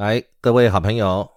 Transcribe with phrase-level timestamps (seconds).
[0.00, 1.30] 来，各位好朋友，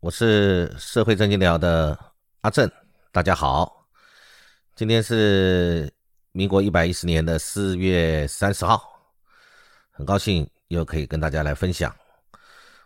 [0.00, 1.98] 我是社会正经聊的
[2.42, 2.70] 阿正，
[3.10, 3.88] 大家好。
[4.76, 5.90] 今天是
[6.32, 8.86] 民国一百一十年的四月三十号，
[9.90, 11.96] 很高兴又可以跟大家来分享。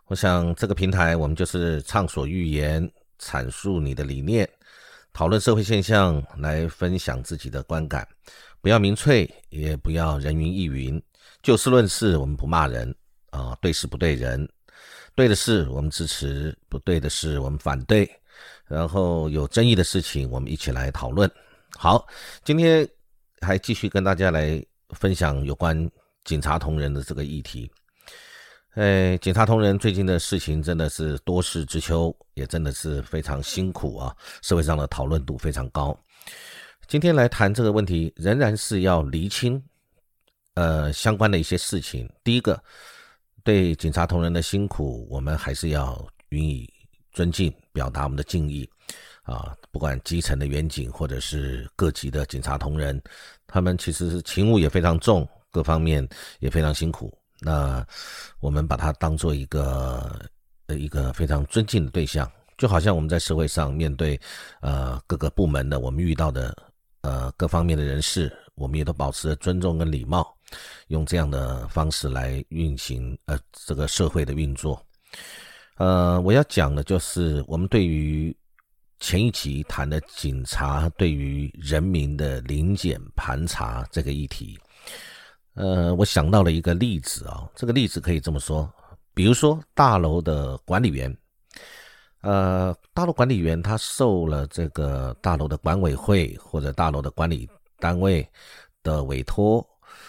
[0.05, 4.49] 我想这个平台，我们就是畅所欲言，阐述你的理念，
[5.13, 8.07] 讨论社会现象，来分享自己的观感，
[8.61, 11.03] 不要民粹，也不要人云亦云，
[11.43, 12.95] 就事论事，我们不骂人
[13.31, 14.49] 啊，对事不对人。
[15.17, 18.09] 对的事我们支持，不对的事我们反对，
[18.67, 21.29] 然后有争议的事情我们一起来讨论。
[21.71, 22.07] 好，
[22.45, 22.87] 今天
[23.41, 25.91] 还继续跟大家来分享有关
[26.25, 27.71] 警察同仁的这个议题。
[28.75, 35.99] 哎，警察同仁最近的事情真的是多事之秋，也真的是非常辛苦啊，社会上的讨论度非常高。
[36.87, 39.63] 今天来谈这个问题，仍然是要厘清
[40.53, 42.07] 呃相关的一些事情。
[42.23, 42.63] 第一个。
[43.47, 46.69] 对警察同仁的辛苦，我们还是要予以
[47.13, 48.69] 尊敬，表达我们的敬意。
[49.23, 53.01] 啊，不管基层的远警，或者是各级的警察同仁，
[53.47, 56.07] 他们其实是勤务也非常重，各方面
[56.41, 57.17] 也非常辛苦。
[57.41, 57.87] 那
[58.41, 60.21] 我们把它当做一个
[60.67, 64.21] 呃一个非常尊敬的对象，就好像我们在社会上面对
[64.61, 66.53] 呃各个部门的我们遇到的
[67.03, 70.36] 呃各方面的人士，我们也都保持着尊重跟礼貌。
[70.89, 74.81] 用这样的方式来运行，呃，这个社会的运作。
[75.77, 78.35] 呃，我要讲的就是我们对于
[78.99, 84.59] 前一集谈的警察对于人民的临检盘查这个议题，
[85.53, 88.73] 呃，我想到了一个例子啊，这个例子可以这么说，
[89.13, 91.15] 比如说大楼的管理员，
[92.23, 97.47] 呃，大楼管理员他受了这个大楼的管委会或者大楼的管理
[97.79, 98.27] 单位
[98.83, 99.63] 的委托。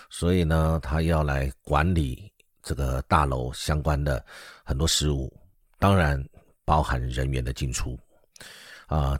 [0.09, 2.31] 所以呢，他要来管理
[2.63, 4.25] 这个大楼相关的
[4.63, 5.31] 很多事务，
[5.79, 6.23] 当然
[6.63, 7.97] 包含人员的进出。
[8.87, 9.19] 啊，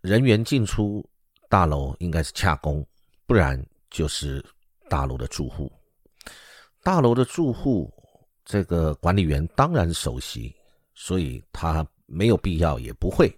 [0.00, 1.08] 人员进出
[1.48, 2.84] 大楼应该是洽公，
[3.26, 4.44] 不然就是
[4.88, 5.72] 大楼的住户。
[6.82, 7.92] 大楼的住户，
[8.44, 10.54] 这个管理员当然首席，
[10.94, 13.32] 所以他没有必要，也不会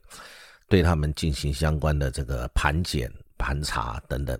[0.67, 4.39] 对他们进行相关的这个盘检、盘查等等。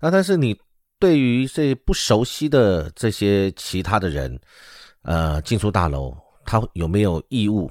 [0.00, 0.58] 那但是你。
[1.00, 4.38] 对于这不熟悉的这些其他的人，
[5.02, 7.70] 呃，进出大楼，他有没有义务，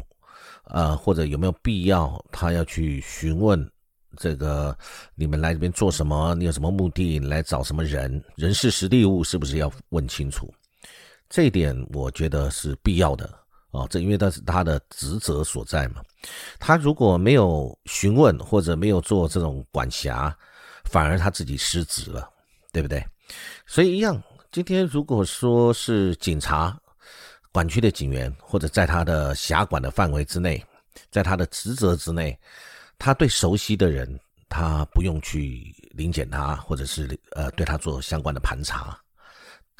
[0.66, 3.72] 呃，或者有没有必要，他要去询问
[4.18, 4.76] 这个
[5.14, 6.34] 你们来这边做什么？
[6.34, 7.20] 你有什么目的？
[7.20, 8.22] 来找什么人？
[8.36, 10.52] 人事实地物是不是要问清楚？
[11.30, 13.32] 这一点我觉得是必要的
[13.70, 16.02] 哦，这因为那是他的职责所在嘛。
[16.58, 20.36] 他如果没有询问或者没有做这种管辖，
[20.86, 22.28] 反而他自己失职了，
[22.74, 23.06] 对不对？
[23.70, 24.20] 所以一样，
[24.52, 26.76] 今天如果说是警察
[27.52, 30.66] 管区的警员，或者在他的辖管的范围之内，
[31.12, 32.36] 在他的职责之内，
[32.98, 34.20] 他对熟悉的人，
[34.50, 39.00] 他不用去临检他，或者是呃对他做相关的盘查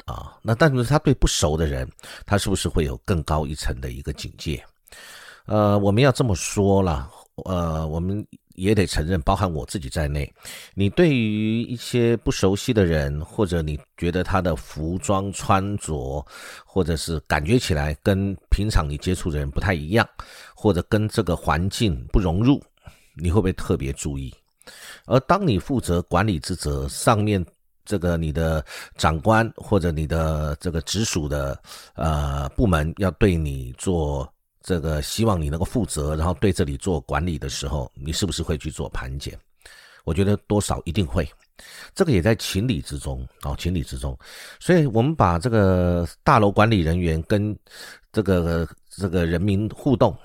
[0.04, 0.38] 啊。
[0.40, 1.90] 那但是他对不熟的人，
[2.24, 4.64] 他是不是会有更高一层的一个警戒？
[5.46, 7.10] 呃，我们要这么说了，
[7.44, 8.24] 呃，我们。
[8.60, 10.30] 也得承认，包含我自己在内，
[10.74, 16.24] 你对于一些不熟悉的人，或者你觉得他的服装穿着，
[16.66, 20.06] 或者是感觉起来跟平常你接触的人不太一样，
[20.54, 22.62] 或者跟这个环境不融入，
[23.16, 24.34] 你会不会特别注意？
[25.06, 27.44] 而当你负责管理职责，上面
[27.86, 28.62] 这个你的
[28.98, 31.58] 长官或者你的这个直属的
[31.94, 34.30] 呃部门要对你做。
[34.62, 39.38] 这个希望你能够负责，然后对这里做管理的时候，你是不是会去做盘检？
[40.04, 41.28] 我觉得多少一定会，
[41.94, 44.18] 这个也在情理之中啊，情理之中。
[44.58, 47.56] 所以我们把这个大楼管理人员跟
[48.10, 50.16] 这个这个人民互动，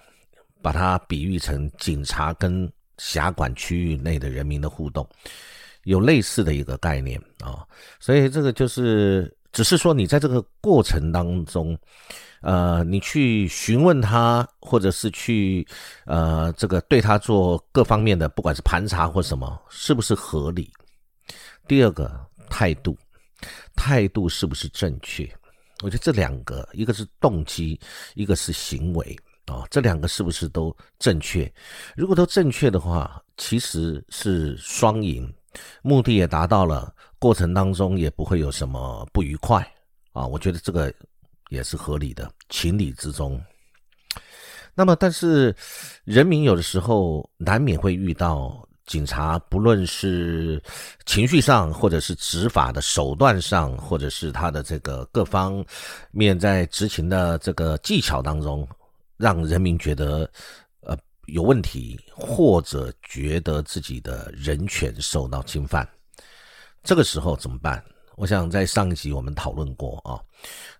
[0.61, 5.07] 把它比喻成警察跟辖管区域内的人民的互动，
[5.83, 7.65] 有类似的一个概念啊。
[7.99, 11.75] 所以这个就是，只是说你在这个过程当中。
[12.41, 15.67] 呃，你去询问他，或者是去，
[16.05, 20.71] 呃，这个对他做各方面的，不管是盘查或什么，是不是合理？
[21.67, 22.95] 第二个态度，
[23.75, 25.27] 态度是不是正确？
[25.81, 27.79] 我觉得这两个，一个是动机，
[28.13, 31.51] 一个是行为啊，这两个是不是都正确？
[31.95, 35.33] 如果都正确的话，其实是双赢，
[35.81, 39.65] 目的也达到了，过程当中也不会有什么不愉快
[40.13, 40.25] 啊。
[40.25, 40.93] 我觉得这个。
[41.51, 43.39] 也是合理的，情理之中。
[44.73, 45.55] 那么，但是
[46.03, 50.61] 人民有的时候难免会遇到警察不论是
[51.05, 55.63] 情绪上，或者是执法的手段上，或者是他的这个各方
[56.09, 58.67] 面在执勤的这个技巧当中，
[59.15, 60.27] 让人民觉得
[61.27, 65.87] 有问题，或者觉得自己的人权受到侵犯，
[66.83, 67.83] 这个时候怎么办？
[68.15, 70.15] 我想在上一集我们讨论过啊，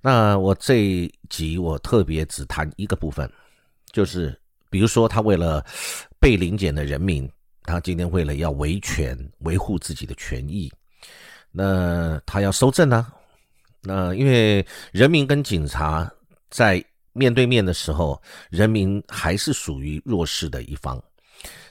[0.02, 3.30] 那我这一集我特别只谈一个部分，
[3.92, 4.40] 就是
[4.70, 5.66] 比如说他为了
[6.20, 7.30] 被临检的人民，
[7.64, 10.72] 他今天为了要维权维护自己的权益，
[11.52, 13.12] 那他要收证呢？
[13.82, 16.10] 那因为人民跟警察
[16.50, 16.84] 在
[17.16, 18.22] 面对面的时候，
[18.52, 21.04] 人民还是属于弱势的一方，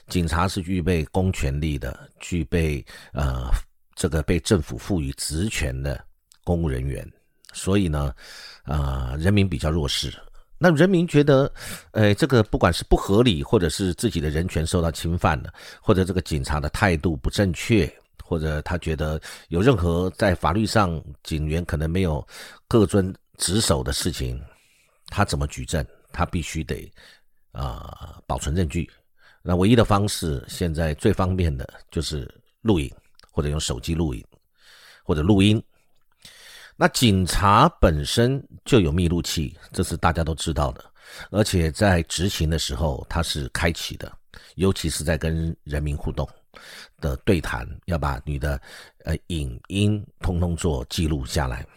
[0.09, 3.49] 警察是具备公权力的，具备呃。
[3.97, 6.03] 这个被政府赋予职权的
[6.43, 7.09] 公务人员，
[7.53, 8.13] 所以呢，
[8.63, 10.13] 啊，人民比较弱势。
[10.57, 11.49] 那人民觉得，
[11.91, 17.89] 呃，这个不管是不合理，或者是自己的人权受到侵犯了，或者这个警察的态度不正确，
[18.21, 19.17] 或者他觉得
[19.47, 22.27] 有任何在法律上警员可能没有
[22.67, 24.37] 各遵职守的事情，
[25.15, 25.85] 他怎么举证？
[26.11, 26.91] 他必须得
[27.51, 28.89] 啊保存证据。
[29.41, 32.29] 那唯一的方式，现在最方便的就是
[32.61, 32.91] 录影。
[33.35, 34.23] 或者用手机录影，
[35.03, 35.61] 或者录音。
[36.77, 40.81] 那警察本身就有密录器，这是大家都知道的。
[41.31, 44.09] 而且在执行的时候，它是开启的，
[44.55, 46.25] 尤其是在跟人民互动
[47.01, 48.57] 的对谈，要把你的
[49.03, 51.67] 呃影音通通做记录下来。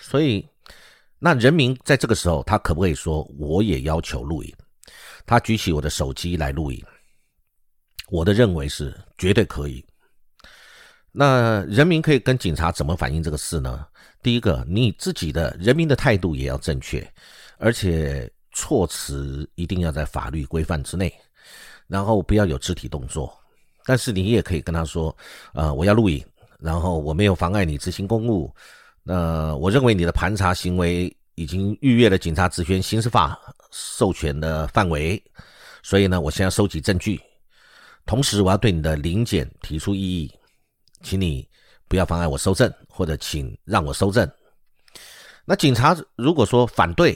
[0.00, 0.44] 所以，
[1.26, 4.54] 那人民在这个时候，他可不可以说我也要求录影？
[5.24, 6.84] 他举起我的手机来录影，
[8.10, 9.82] 我的认为是绝对可以。
[11.12, 13.86] 那人民可以跟警察怎么反映这个事呢？
[14.22, 17.10] 第一个，你自己的人民的态度也要正确，
[17.56, 21.10] 而且措辞一定要在法律规范之内，
[21.86, 23.34] 然后不要有肢体动作。
[23.86, 25.16] 但是你也可以跟他说：，
[25.54, 26.22] 呃，我要录影，
[26.58, 28.54] 然后我没有妨碍你执行公务。
[29.04, 33.38] 那我认为你的盘查行为已经逾越了警察职权刑事法
[33.70, 35.22] 授权的范围，
[35.82, 37.20] 所以呢，我现在收集证据，
[38.06, 40.32] 同时我要对你的临检提出异议。
[41.02, 41.46] 请你
[41.86, 44.26] 不要妨碍我收证，或者请让我收证。
[45.44, 47.14] 那警察如果说反对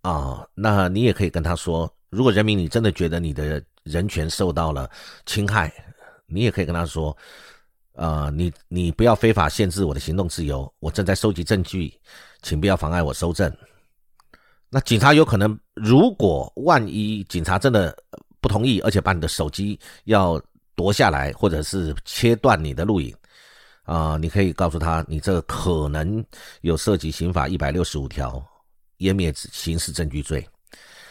[0.00, 4.90] 啊，那你也可以跟他说：如果人民你真的觉得你的人权受到了
[5.26, 5.70] 侵害，
[6.26, 7.14] 你也可以跟他说：
[7.98, 11.92] 啊，你你不要非法限制我的行动自由，我正在收集证据，
[12.42, 13.52] 请不要妨碍我收证。
[14.70, 17.96] 那警察有可能，如果万一警察真的
[18.40, 20.40] 不同意，而且把你的手机要。
[20.78, 23.12] 夺下来，或者是切断你的录影，
[23.82, 26.24] 啊，你可以告诉他，你这可能
[26.60, 28.40] 有涉及刑法一百六十五条
[28.98, 30.48] 湮灭刑事证据罪，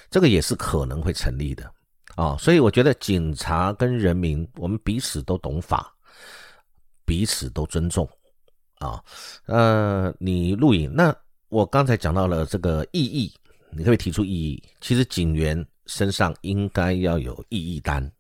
[0.10, 1.70] 这个也是可能会成立的
[2.16, 2.38] 啊。
[2.40, 5.94] 所以我觉得警察跟人民，我们彼此都懂法，
[7.08, 8.08] 彼此都尊重
[8.80, 9.02] 啊。
[9.46, 11.16] 呃，你录影，那
[11.48, 13.34] 我刚才讲到了这个异议，
[13.72, 14.62] 你可以提出异议。
[14.82, 18.12] 其实警员身上应该要有异议单。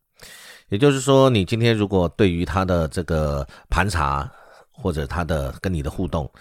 [0.70, 4.32] 也就是说，你今天如果对于他的这个盘查，
[4.72, 6.32] 或者他的跟你的互动，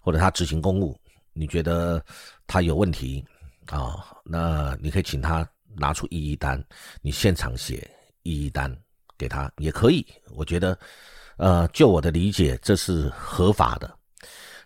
[0.00, 0.96] 或者他执行公务，
[1.32, 2.02] 你觉得
[2.46, 3.24] 他有问题
[3.66, 6.62] 啊，那你可以请他拿出异议单，
[7.02, 7.90] 你现场写
[8.22, 8.74] 异议单
[9.18, 10.06] 给他也可以。
[10.34, 10.78] 我觉得，
[11.36, 13.92] 呃，就我的理解，这是合法的。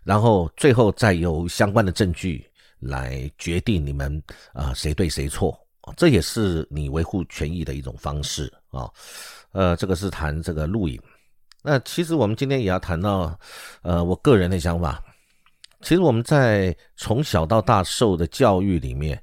[0.03, 2.45] 然后最后再由相关的证据
[2.79, 4.23] 来决定你们
[4.53, 5.59] 啊谁对谁错。
[5.97, 8.89] 这也是你维护权益的一种方式啊，
[9.51, 11.01] 呃，这个是谈这个录影。
[11.63, 13.37] 那其实我们今天也要谈到，
[13.83, 15.03] 呃，我个人的想法。
[15.81, 19.21] 其实我们在从小到大受的教育里面，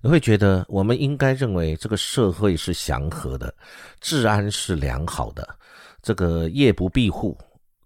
[0.00, 3.52] 你会觉得我们应该认为这个社会是祥和的，
[4.00, 5.46] 治安是良好的，
[6.08, 7.36] 这个夜不闭户，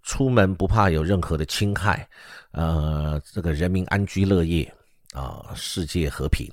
[0.04, 2.08] 出门不怕有任何的侵害，
[2.52, 4.72] 呃，这个人民安居乐业
[5.12, 6.48] 啊，世界和平。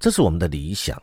[0.00, 1.00] 这是我们的理想，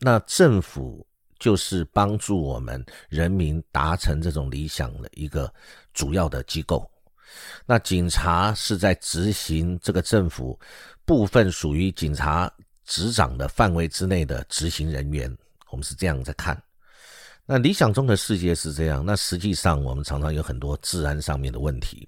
[0.00, 1.06] 那政府
[1.38, 5.48] 就是帮助我们人民达成这种理想的一个
[5.94, 6.84] 主要的机构。
[7.66, 10.58] 那警察是在执行这个政府
[11.04, 12.52] 部分属于警察
[12.84, 15.32] 执掌的范围之内的执行人员，
[15.70, 16.60] 我们是这样在看。
[17.50, 22.06] 那理想中的世界是这样，那实际上我们常常有很多治安上面的问题。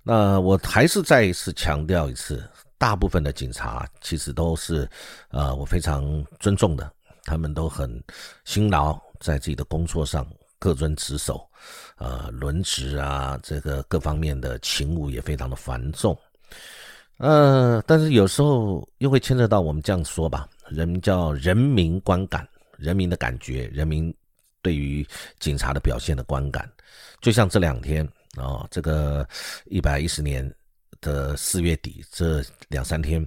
[0.00, 2.48] 那我还是再一次强调一次。
[2.78, 4.88] 大部分的警察其实都是，
[5.28, 6.90] 呃，我非常尊重的，
[7.24, 8.02] 他们都很
[8.46, 10.26] 辛劳，在自己的工作上
[10.58, 11.46] 各遵职守，
[11.98, 16.16] 呃，轮值啊，这个各方面的勤务也非常的繁重，
[17.18, 22.48] 呃，但是有时候又会牵扯到我们这样说吧，人叫人民观感，
[22.78, 24.10] 人民的感觉，人民
[24.62, 25.06] 对于
[25.38, 26.70] 警察的表现的观感。
[27.20, 29.26] 就像这两天啊，这个
[29.66, 30.48] 一百一十年
[31.00, 33.24] 的四月底这两三天，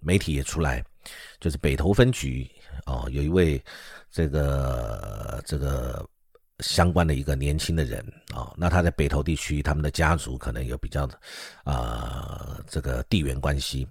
[0.00, 0.84] 媒体也出来，
[1.40, 2.50] 就是北投分局
[2.86, 3.62] 哦，有一位
[4.10, 6.06] 这个这个。
[6.60, 11.06] 相关的一个年轻的人啊，那他在北投地区，他们的家族可能有比较
[11.64, 13.86] 啊这个地缘关系。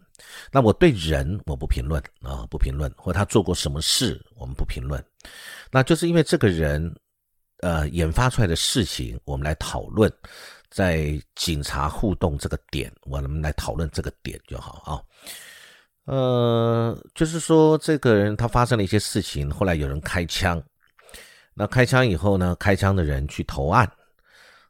[0.52, 5.04] 那我对人我不评论啊，不评论，或他做过什么事我们不评论。
[5.72, 6.96] 那就是因为这个人
[7.62, 10.12] 呃研发出来的事情，我们来讨论，
[10.70, 15.02] 在警察互动这个点，我们来讨论这个点就好啊。
[16.06, 20.62] 呃，就是说这个人他发生了一些事情，后来有人开枪。
[21.56, 22.56] 那开枪以后呢？
[22.60, 23.90] 开枪的人去投案，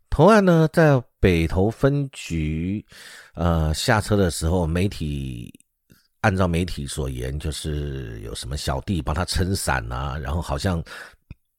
[0.09, 2.85] 投案呢，在北投分局，
[3.33, 5.51] 呃，下车的时候，媒体
[6.25, 10.83] 按照媒体所言，就是有什么小弟帮他撑伞啊，然后好像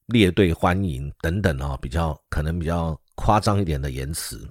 [0.06, 4.44] 列队欢迎等等啊，比较可能比较夸张一点的言辞。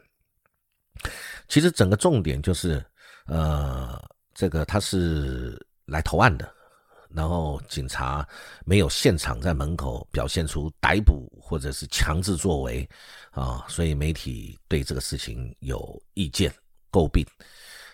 [1.50, 2.82] 其实整个重点就是，
[3.26, 4.02] 呃，
[4.34, 6.50] 这个他是来投案的。
[7.10, 8.26] 然后警察
[8.66, 12.88] 没有现场在门口表现出逮捕或者是强制作为，
[13.32, 16.50] 啊，所以媒体对这个事情有意见
[16.90, 17.26] 诟病。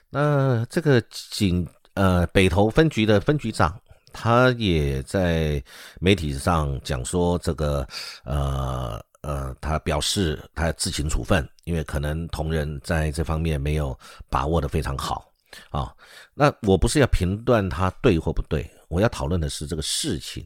[0.07, 3.79] 那这个警呃北投分局的分局长，
[4.13, 5.63] 他也在
[5.99, 7.87] 媒体上讲说，这个
[8.23, 13.97] 呃呃，他表示他自行处分，因为可能同仁在这方面没有
[14.29, 15.31] 把握的非常好
[15.69, 15.93] 啊。
[16.33, 18.69] 那我不是要评断他对或不对。
[18.87, 20.45] 我要讨论的是这个事情。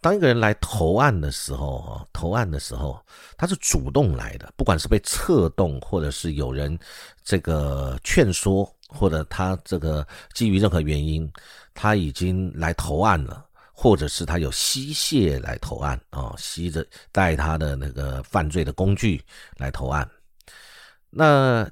[0.00, 3.04] 当一个人来投案的时候，啊，投案的时候，
[3.36, 6.78] 他是主动来的，不管是被策动，或者是有人
[7.24, 10.04] 这个劝说，或者他这个
[10.34, 11.30] 基于任何原因，
[11.74, 19.22] 他已经来投案了，或者是他有吸血来投案啊，吸着带他的那个犯罪的工具
[19.56, 20.08] 来投案。
[21.10, 21.70] 那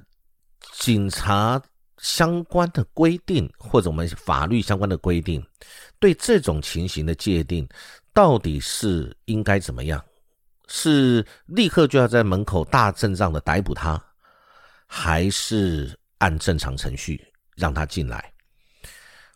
[0.73, 1.61] 警察。
[1.99, 5.43] 相关的规定，或者我们法律相关的规定，
[5.97, 7.67] 对这种情形的界定，
[8.13, 9.99] 到底是应该怎么样？
[10.67, 13.99] 是立刻就要在门口大阵仗的逮捕他，
[14.85, 17.23] 还是按正常程序
[17.55, 18.33] 让他进来？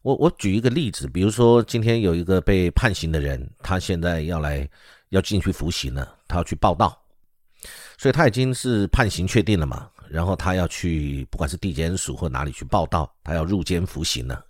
[0.04, 4.68] 我我举一个例子，比如说今天有一个被判刑的人，他现在要来
[5.10, 7.00] 要进去服刑了，他要去报道，
[7.98, 9.90] 所以他已经是判刑确定了嘛。
[10.10, 14.44] 然后他要去，不管是地检署或哪里去报道，他要入监服刑了。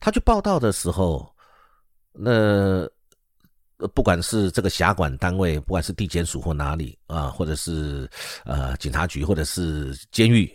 [0.00, 1.32] 他去报道的时候，
[2.12, 2.84] 那
[3.94, 8.10] 不管是这个辖管单位，不管是地检署或哪里啊，或者是
[8.44, 10.52] 呃警察局，或者是监狱，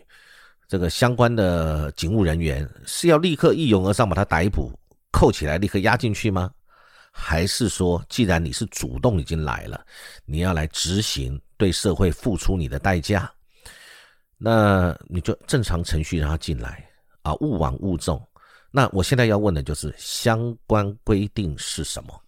[0.73, 4.71] 这个相关的警务人员是要立刻一拥而上把他逮捕、
[5.11, 6.51] 扣起来，立刻押进去吗？
[7.11, 9.85] 还是说，既然你是主动已经来了，
[10.25, 13.31] 你要来执行，对社会付出你的代价？
[14.35, 16.83] 那你就正常程序让他进来
[17.21, 18.19] 啊，勿往勿重。
[18.71, 22.19] 那我现在要问的就是相关规定是什么？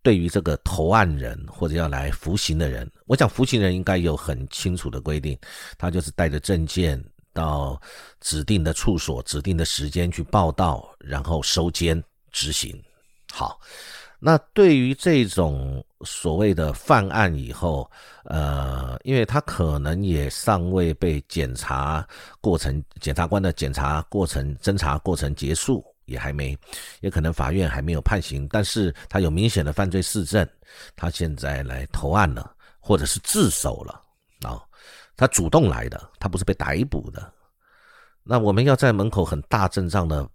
[0.00, 5.36] 对于这个投案人或者要来服刑的人，我想服刑人应该有很清楚的规定，
[5.76, 7.04] 他就是带着证件
[7.36, 7.78] 到
[8.20, 12.02] 指定的处所、指定的时间去报到，然后收监
[12.32, 12.82] 执行。
[13.30, 13.60] 好。
[14.18, 17.88] 那对于这种所谓的犯案以后，
[18.24, 22.04] 呃，因为他可能也尚未被检查
[22.40, 26.56] 过程，检察官的检查过程、侦查过程结束，也还没，
[27.02, 30.48] 也可能法院还没有判刑，但是他有明显的犯罪事证，
[30.96, 32.50] 他现在来投案了，
[32.80, 34.02] 或者是自首了
[34.48, 34.64] 啊，
[35.16, 37.32] 他主动来的，他不是被逮捕的，
[38.22, 40.28] 那我们要在门口很大阵仗的。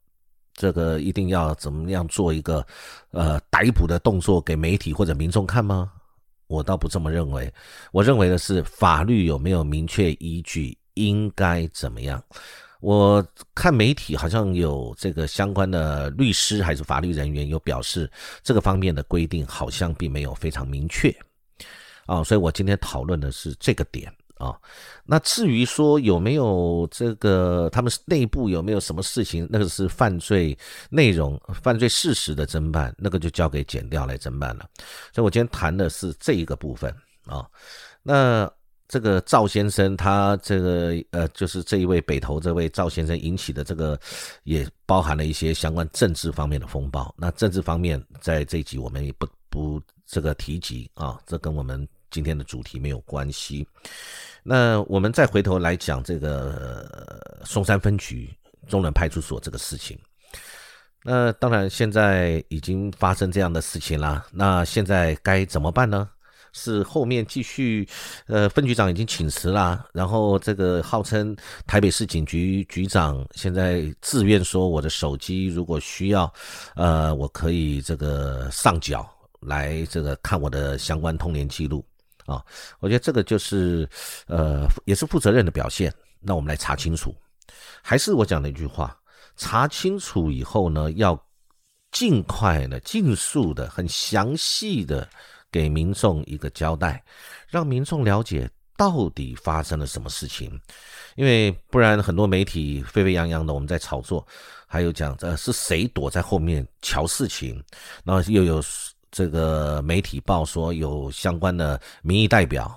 [0.54, 2.64] 这个一定要怎么样做一个，
[3.12, 5.90] 呃，逮捕的动作给媒体或者民众看吗？
[6.48, 7.52] 我倒不这么认为。
[7.94, 12.22] 我认为的是法律有没有明确依据，应该怎么样？
[12.82, 18.12] 我看媒体好像有这个相关的律师还是法律人员有表示，
[18.44, 21.16] 这个方面的规定好像并没有非常明确。
[22.08, 24.14] 啊，所以我今天讨论的是这个点。
[24.42, 24.58] 啊，
[25.06, 30.58] 那至于说有没有这个他们内部有没有什么事情，那个是犯罪
[30.90, 34.68] 内容、犯罪事实的侦办，那个就交给检调来侦办了。
[35.14, 36.92] 所以我今天谈的是这一个部分
[37.28, 37.48] 啊。
[38.02, 38.52] 那
[38.88, 43.98] 这个赵先生他这个呃，就是这一位北投这位赵先生引起的这个，
[44.44, 47.14] 也包含了一些相关政治方面的风暴。
[47.16, 53.66] 那政治方面在这一集我们也不不这个提及啊，这跟我们今天的主题没有关系。
[54.44, 56.88] 那我们再回头来讲这个
[57.46, 58.34] 松山分局
[58.68, 59.98] 中仑派出所这个事情。
[61.04, 64.26] 那当然，现在已经发生这样的事情了。
[64.32, 66.10] 那现在该怎么办呢？
[66.54, 67.88] 是后面继续，
[68.28, 71.34] 呃，分局长已经请辞了，然后这个号称
[71.66, 76.32] 台北市警局局长现在自愿说，我的手机如果需要，
[76.76, 81.86] 呃，我可以这个上缴来这个看我的相关通联记录
[82.32, 82.44] 啊。
[82.80, 83.90] 我觉得这个就是
[84.28, 85.94] 呃，也是负责任的表现。
[86.20, 87.16] 那我们来查清楚，
[87.82, 88.98] 还是我讲的一句话，
[89.36, 91.22] 查清楚以后呢，要
[91.92, 95.08] 尽快的、尽速的、很详细的。
[95.54, 97.04] 给民众一个交代，
[97.50, 100.50] 让民众了解到底发生了什么事情，
[101.18, 104.26] 因为不然很多媒体沸沸扬扬的我们在炒作，
[104.66, 107.62] 还有讲这是谁躲在后面瞧事情，
[108.06, 108.64] 然后又有
[109.12, 112.74] 这个媒体报说有相关的民意代表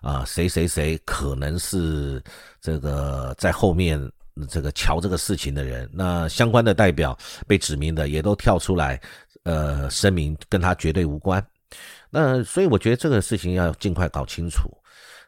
[0.00, 2.22] 啊，谁谁谁可能是
[2.60, 4.00] 这个在后面
[4.48, 9.00] 这个瞧这个事情的人，那相关的代表被指名的也都跳出来，
[9.42, 11.44] 呃，声明跟他绝对无关。
[12.10, 14.70] 那所以我觉得这个事情要尽快搞清楚。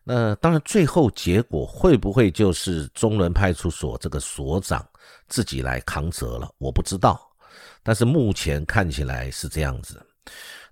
[0.06, 4.86] 那当然，最后结果会不会就是中仑派出所这个所长
[5.28, 6.48] 自己来扛责了？
[6.58, 7.18] 我不知道。
[7.82, 9.98] 但是目前看起来是这样子。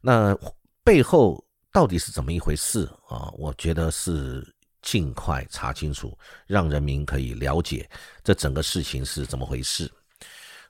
[0.00, 0.36] 那
[0.84, 1.42] 背后
[1.72, 3.30] 到底是怎么一回事啊？
[3.38, 4.46] 我觉得是
[4.82, 6.16] 尽快查清楚，
[6.46, 7.88] 让人民可以了解
[8.24, 9.90] 这整个事情是怎么回事。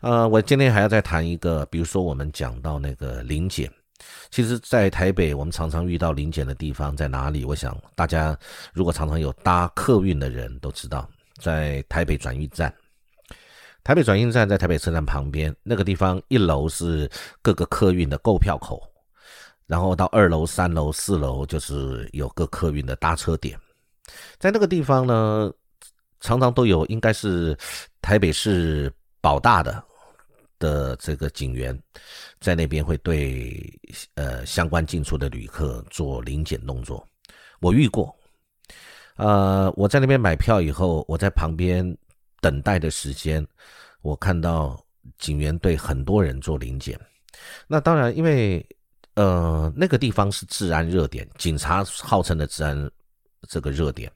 [0.00, 3.72] 呃，我今天还要再谈一个，比如说我们讲到那个临检。
[4.30, 7.44] 其实，在台北，我们常常遇到临检的地方在哪里？
[7.44, 8.36] 我想大家
[8.72, 11.08] 如果常常有搭客运的人都知道，
[11.38, 12.74] 在台北转运站。
[13.84, 17.10] 台北转运站在台北车站旁边，那个地方一楼是
[17.40, 18.80] 各个客运的购票口，
[19.66, 23.58] 然后到二楼、三楼、四楼就是有各客运的搭车点。
[24.38, 25.52] 在那个地方呢，
[26.20, 27.56] 常常都有应该是
[28.00, 29.82] 台北市保大的。
[30.58, 31.76] 的这个警员
[32.38, 33.60] 在那边会对
[34.14, 37.04] 呃相关进出的旅客做临检动作，
[37.60, 38.14] 我遇过。
[39.16, 41.84] 呃，我在那边买票以后，我在旁边
[42.42, 43.46] 等待的时间，
[44.02, 44.78] 我看到
[45.18, 47.00] 警员对很多人做临检。
[47.66, 48.64] 那当然，因为
[49.14, 52.90] 呃那个地方是治安热点，警察号称的治安
[53.48, 54.12] 这个热点。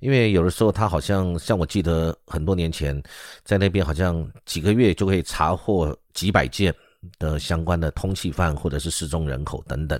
[0.00, 3.02] 因为有的时候他好像像我记得很多年前，
[3.42, 6.74] 在那边好像几个月就可以查获几百件
[7.18, 9.98] 的相关的通缉犯或者是失踪人口等等，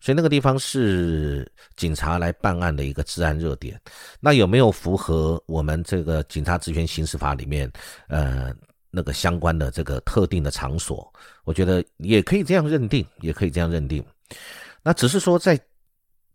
[0.00, 3.80] 所以那个地方是警察来办案的一个治安热点。
[4.20, 7.70] 那有没有符合我们这个警察职权行使法里面
[8.08, 8.54] 呃
[8.90, 11.12] 那个相关的这个特定的场所？
[11.44, 14.04] 我觉得也可以这样认定，也可以这样认定。
[14.82, 15.60] 那只是说在。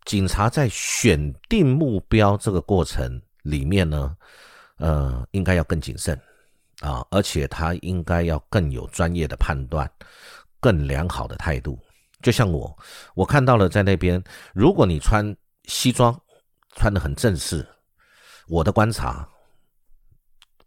[0.06, 4.18] 警察在选定目标这个过程里面呢，
[4.78, 6.20] 呃，应该要更谨慎
[6.80, 9.88] 啊，而且他应该要更有专业的判断，
[10.60, 11.78] 更良好的态度。
[12.22, 12.78] 就像我，
[13.16, 16.18] 我看到了在那边，如果你穿西装，
[16.76, 17.68] 穿的很正式，
[18.48, 19.28] 我的观察，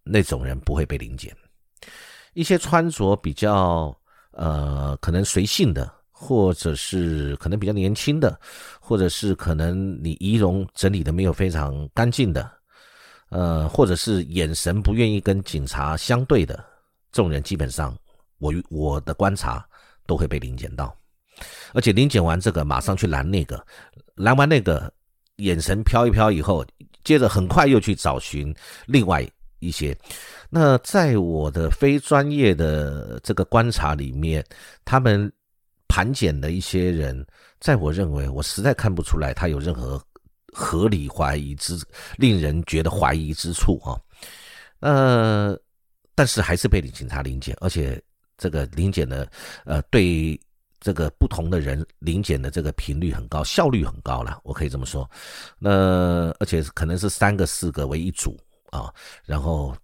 [0.03, 1.37] 那种人不会被临检。
[2.33, 3.97] 一些穿着比较
[4.33, 5.93] 呃，可能随性的。
[6.17, 8.41] 或者是可能比较年轻的，
[8.81, 12.51] 或者是可能你仪容整理的没有非常干净的，
[13.31, 16.55] 呃，或者是眼神不愿意跟警察相对的
[17.11, 17.95] 这种人，基本上
[18.39, 19.69] 我我的观察
[20.07, 20.97] 都会被临检到，
[21.73, 23.65] 而且临检完这个马上去拦那个，
[24.15, 24.93] 拦完那个
[25.37, 26.65] 眼神飘一飘以后，
[27.03, 28.55] 接着很快又去找寻
[28.87, 29.27] 另外
[29.59, 29.97] 一些。
[30.51, 34.45] 那在我的非专业的这个观察里面，
[34.85, 35.33] 他们。
[35.87, 37.25] 盘检的一些人，
[37.61, 40.03] 在我认为，我实在看不出来他有任何
[40.53, 41.79] 合理怀疑之、
[42.17, 43.95] 令人觉得怀疑之处啊。
[44.81, 45.57] 呃，
[46.13, 48.03] 但是还是被警察临检，而且
[48.37, 49.31] 这个临检的，
[49.67, 50.41] 呃，对
[50.85, 55.11] 这个不同的人临检的这个频率很高，效率很高了，我可以这么说。
[55.59, 58.39] 那而且可能是三个、四个为一组
[58.71, 58.93] 啊，
[59.25, 59.75] 然后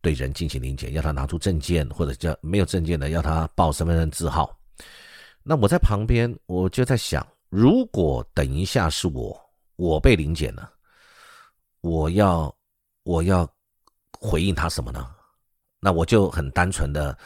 [0.00, 4.56] 对人进行临检，要他拿出证件，或者叫没有证件的，要他报身份证字号。
[5.42, 9.36] 那我在旁边，我就在想，如果等一下是我，
[9.74, 10.70] 我被临检了，
[11.80, 12.54] 我要
[13.02, 13.44] 我要
[14.20, 15.10] 回应他什么呢？
[15.80, 17.18] 那我就很单纯的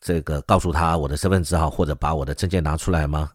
[0.00, 3.30] 这个告诉他我的身份证号，或者把我的证件拿出来吗？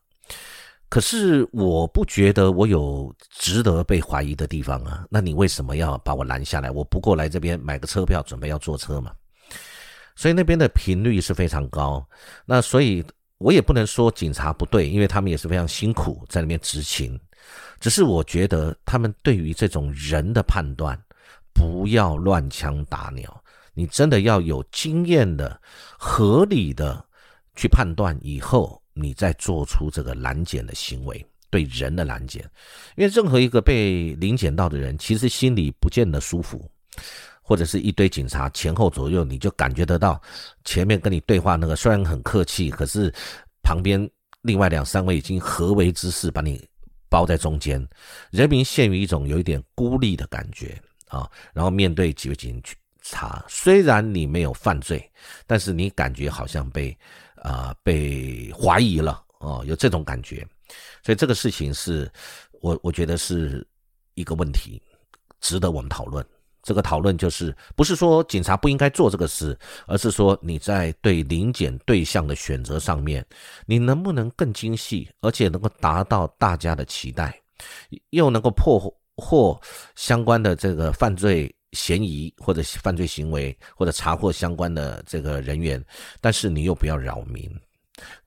[0.89, 5.05] 可是我不觉得我有值得被怀疑的地方啊。
[5.09, 6.69] 那你为什么要把我拦下来？
[6.69, 9.11] 我不过来这边买个车票，准备要坐车嘛。
[10.15, 12.05] 所以那边的频率是非常高。
[12.45, 13.05] 那所以。
[13.43, 17.19] 我也不能说警察不对，因为他们也是非常辛苦在那边执勤。
[17.79, 20.95] 只是我觉得他们对于这种人的判断，
[21.51, 23.43] 不要乱枪打鸟。
[23.81, 25.59] 你真的要有经验的、
[25.97, 27.03] 合理的
[27.55, 32.47] 去判断以后，你再做出这个拦检的行为，对人的拦检。
[32.95, 36.69] 因为任何一个被临检到的人，其实心里不见得舒服，
[37.41, 40.21] 或者是一堆警察前后左右，你就感觉得到
[40.63, 43.11] 前面跟你对话那个虽然很客气，可是
[43.63, 44.07] 旁边
[44.43, 46.63] 另外两三位已经合围之势把你
[47.09, 47.83] 包在中间，
[48.29, 51.27] 人民陷于一种有一点孤立的感觉啊。
[51.51, 55.11] 然后面对几位警局查，虽然你没有犯罪，
[55.45, 56.97] 但是你感觉好像被
[57.35, 60.47] 啊被怀疑了哦，有这种感觉。
[61.03, 62.11] 所以这个事情是。
[62.63, 63.67] 我我觉得是
[64.13, 64.79] 一个问题，
[65.39, 66.23] 值得我们讨论。
[66.61, 73.25] 这个讨论就是不是说警察不应该做这个事，而是说你在对临检对象的选择上面，
[73.65, 77.35] 你能不能更精细，而且能够达到大家的期待，
[78.11, 78.79] 又能够破
[79.17, 79.59] 获
[79.95, 85.83] 相关的这个犯罪嫌疑或者犯罪行为，或者查获相关的这个人员，
[86.19, 87.49] 但是你又不要扰民。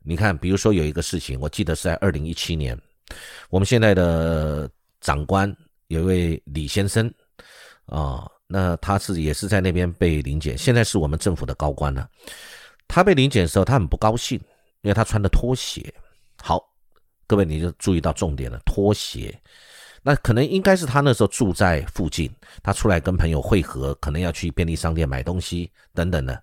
[0.02, 2.78] 你看，比如说有一个事情，我记得是在二零一七年。
[3.50, 5.54] 我们现在的长官
[5.88, 7.12] 有一位李先生
[7.86, 12.08] 啊，那他是也是在那边被临检，现在是我们政府的高官了。
[12.88, 14.38] 他被临检的时候，他很不高兴，
[14.82, 15.92] 因为他穿的拖鞋。
[16.40, 16.62] 好，
[17.26, 19.38] 各位你就注意到重点了，拖鞋。
[20.04, 22.30] 那可能应该是他那时候住在附近，
[22.62, 26.40] 他出来跟朋友会合，可能要去便利商店买东西等等的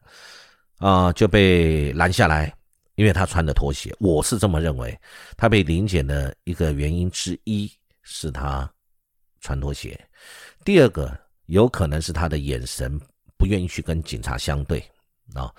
[0.80, 2.54] 啊，就被拦下来。
[2.96, 4.96] 因为他穿的拖鞋，我是这么认为。
[5.38, 7.72] 他被临检的一个原因之一
[8.04, 8.70] 是他
[9.40, 10.00] 穿拖鞋，
[10.64, 13.00] 第二个有可能是他的眼神
[13.38, 14.84] 不愿意去跟警察相对
[15.34, 15.52] 啊。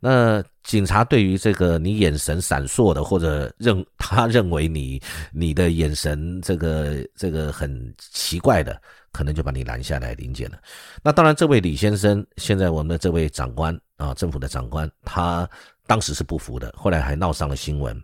[0.00, 5.00] 那警察对于这个你眼神闪烁的，或者认 他认为你
[5.32, 8.80] 你的眼神这个这个很奇怪的，
[9.12, 10.58] 可能就把你拦下来临检了。
[11.02, 15.48] 那当然，这位李先生，现在我们的这位长官啊，政府的长官，他。
[15.88, 17.98] 当时是不服的，后来还闹上了新闻，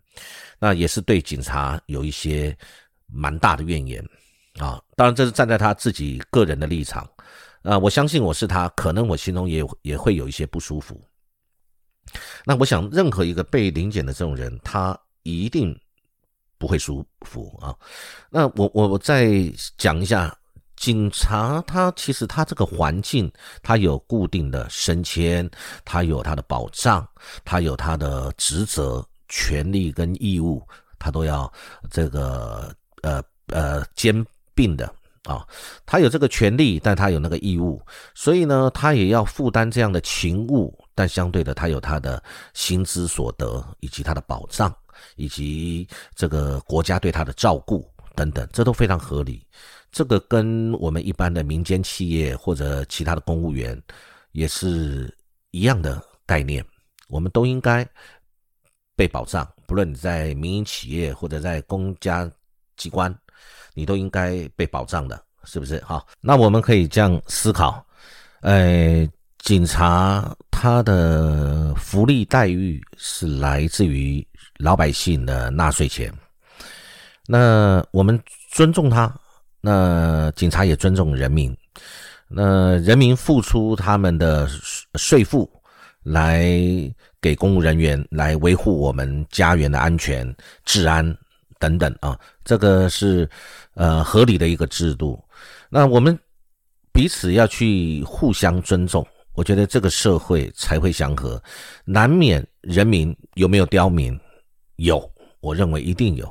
[0.58, 2.56] 那也是对警察有一些
[3.12, 4.02] 蛮大的怨言
[4.58, 4.80] 啊。
[4.96, 7.06] 当然，这是站在他自己个人的立场
[7.60, 7.78] 啊。
[7.78, 10.98] 我相信我是他，可能我心中也也会有一些不舒服。
[12.44, 15.78] 那我想，任何一个被临检的这种人，他一定
[16.58, 17.74] 不会舒服啊。
[18.30, 19.30] 那我我我再
[19.76, 20.36] 讲一下。
[20.76, 25.48] 警察他其实他这个环境，他有固定的升迁，
[25.84, 27.08] 他有他的保障，
[27.44, 30.60] 他有他的职责、权利跟义务，
[30.98, 31.50] 他都要
[31.90, 34.14] 这个呃呃兼
[34.52, 34.92] 并的
[35.24, 35.46] 啊。
[35.84, 37.80] 他有这个权利，但他有那个义务，
[38.14, 42.22] 所以呢，他也要负担这样的勤务，但相对的，他有他的
[42.54, 44.74] 薪资所得，以及他的保障，
[45.16, 49.46] 以及这个国家对他的照顾等等，这都非常合理。
[49.90, 53.80] 这个跟我们一般的民间企业或者其他的公务员
[54.32, 55.16] 也是
[55.52, 56.64] 一样的概念，
[57.08, 57.88] 我们都应该
[58.96, 59.48] 被保障。
[59.68, 62.28] 不论你在民营企业或者在公家
[62.76, 63.16] 机关，
[63.74, 65.82] 你都应该被保障的，是不是？
[65.84, 67.84] 好，那我们可以这样思考：，
[68.40, 69.06] 呃，
[69.38, 76.12] 警察他的福利待遇是来自于老百姓的纳税钱，
[77.26, 78.18] 那我们
[78.50, 79.12] 尊重他。
[79.60, 81.56] 那警察也尊重人民，
[82.28, 85.50] 那人民付出他们的税税赋
[86.02, 86.46] 来
[87.18, 91.16] 给公务人员来维护我们家园的安全、治安
[91.64, 93.26] 等等啊，这个是
[93.72, 95.18] 呃合理的一个制度。
[95.70, 96.18] 那我们
[96.92, 101.42] 彼此要去互相尊重，我觉得这个社会才会祥和。
[101.86, 104.18] 难免人民有没有刁民？
[104.76, 106.30] 有，我认为一定有。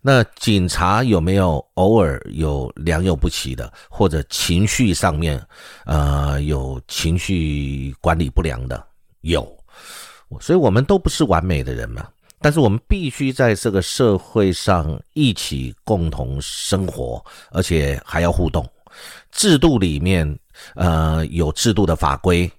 [0.00, 5.44] 那警察有没有偶尔有良莠不齐的，或者情绪上面，
[5.86, 8.86] 呃，有情绪管理不良的？
[9.22, 9.44] 有，
[10.40, 12.08] 所以我们都不是完美的人嘛。
[12.40, 18.66] 但是我们必须在这个社会上一起共同生活，而且还要互动。
[19.30, 20.38] 制度里面，
[20.74, 22.50] 呃，有制度的法规。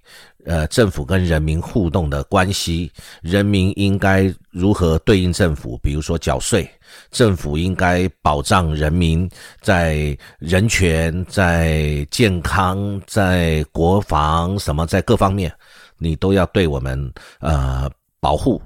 [0.46, 2.90] 呃，政府跟人民互动的关系，
[3.20, 5.76] 人民应该如何对应政府？
[5.82, 6.66] 比如说缴税，
[7.10, 9.28] 政府应该保障人民
[9.60, 15.52] 在人权、在健康、在国防什么，在各方面，
[15.98, 18.62] 你都要对我们呃保护，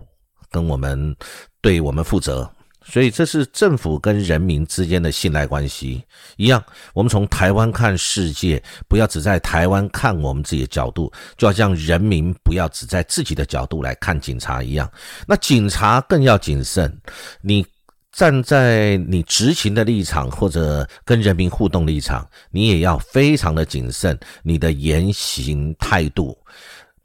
[0.50, 1.14] 跟我们
[1.60, 2.50] 对我们负责。
[2.86, 6.04] 所以这是政府跟人民之间的信赖关系
[6.36, 6.62] 一样。
[6.92, 14.86] 我们从台湾看世界，不要只在台湾看我们自己的角度，就好像人民不要只在自己的角度来看警察一样。
[15.26, 16.94] 那警察更要谨慎，
[17.40, 17.64] 你
[18.12, 26.36] 站在你执勤的立场或者跟人民互动立场，你也要非常的谨慎，你的言行态度。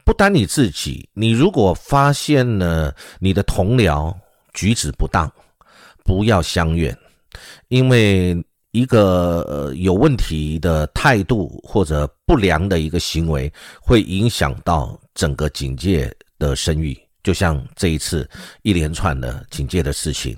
[0.10, 4.12] 不单你自己，你如果发现了你的同僚
[4.56, 5.32] 举止不当，
[6.04, 6.98] 不要相怨，
[7.68, 8.36] 因为
[8.72, 17.00] 一个有问题的态度或者不良的一个行为，会影响到整个警界的声誉。
[17.22, 18.28] 就像这一次
[18.62, 20.36] 一连串的警戒的事情，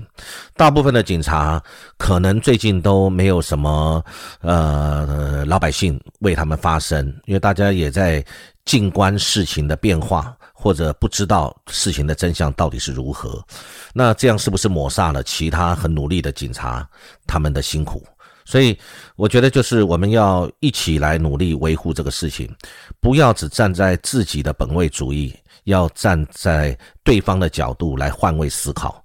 [0.56, 1.62] 大部分的警察
[1.96, 4.04] 可能最近都没有什么
[4.42, 8.26] 呃老百姓为他们发声，因为大家也在
[8.66, 13.44] 静观事情的变化，或者不知道事情的真相到底是如何。
[13.94, 16.88] 那这样是不是抹杀了其他很努力的警察
[17.26, 18.04] 他们的辛苦？
[18.46, 18.78] 所以
[19.16, 22.50] 我觉得就是我们要一起来努力维护这个事情，
[23.00, 25.36] 不要只站在自己的本位主义。
[25.66, 29.01] 要站在对方的角度来换位思考。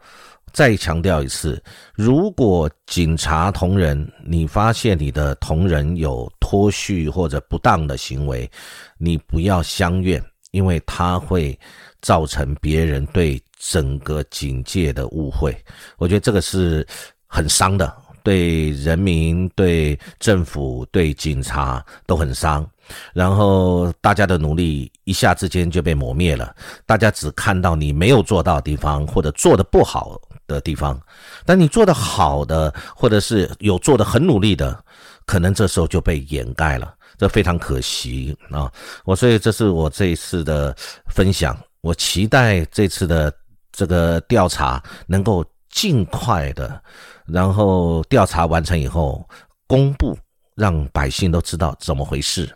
[0.57, 1.63] 再强调一次，
[1.95, 8.51] 如果警察同仁，你发现你的同仁有脱序或者不当的行为，
[8.97, 10.19] 你不要相怨，
[10.53, 11.57] 因为他会
[12.01, 15.55] 造成别人对整个警界的误会。
[15.99, 16.87] 我觉得这个是
[17.27, 22.67] 很伤的，对人民、对政府、对警察都很伤。
[23.13, 31.01] 然后大家的努力一下之间就被磨灭了，大家只看到你没有做到的地方或者做的不好的地方，
[31.45, 34.79] 但你做的好的或者是有做的很努力的，
[35.25, 38.71] 可能这时候就被掩盖了，这非常可惜啊！
[39.05, 40.75] 我所以这是我这一次的
[41.11, 43.33] 分享，我期待这次的
[43.73, 46.83] 这个调查能够尽快的，
[47.27, 49.29] 然后调查完成以后
[49.67, 50.17] 公布。
[50.57, 52.49] 让百姓都知道怎么回事，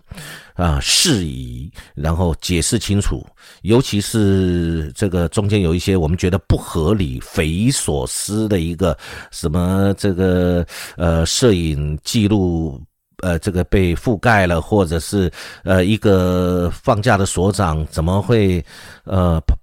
[0.54, 3.24] 啊，事宜，然后解释清楚，
[3.60, 8.96] 尤其是这个中间有一些我们觉得不合理、匪夷所思的一个
[9.30, 12.80] 什么这个呃摄影记录
[13.22, 15.30] 呃这个被覆盖了，或者是
[15.62, 18.64] 呃一个放假的所长怎么会
[19.04, 19.54] 呃跑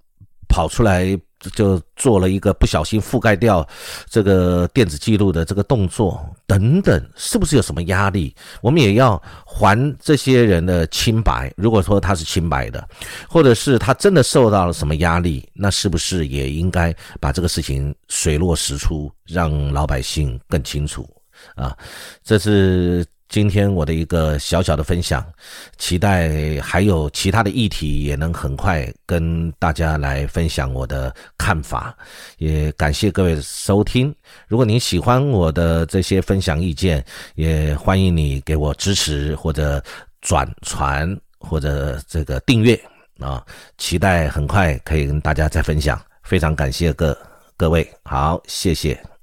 [0.48, 1.20] 跑出来？
[1.52, 3.68] 就做了一个不小心覆盖掉
[4.10, 8.36] 这个电子记录的这个动作等等，是不是有什么压力？
[8.62, 11.52] 我们也要还这些人的清白。
[11.58, 12.88] 如果说他是清白的，
[13.30, 21.08] 或者是他真的受到了什么压力，那是不是也应该把这个事情水落石出，让老百姓更清楚
[21.56, 21.78] 啊？
[22.24, 23.06] 这是。
[23.30, 25.26] 今天我的一个小小的分享，
[25.78, 31.96] 期待还有其他的议题也能很快跟大家来分享我的看法，
[32.38, 34.14] 也感谢各位收听。
[34.48, 37.04] 如果您喜欢我的这些分享意见，
[37.36, 39.84] 也欢迎你给我支持或者
[40.22, 42.80] 转传或者这个订阅
[43.20, 43.46] 啊！
[43.78, 47.18] 期待很快可以跟大家再分享，非常感谢各
[47.58, 49.17] 各位，好，谢谢。